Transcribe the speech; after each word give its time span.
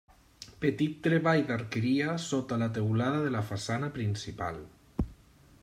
Petit 0.61 0.95
treball 1.07 1.41
d'arqueria 1.49 2.15
sota 2.23 2.59
la 2.63 2.69
teulada 2.79 3.21
de 3.27 3.35
la 3.37 3.45
façana 3.53 3.91
principal. 3.99 4.59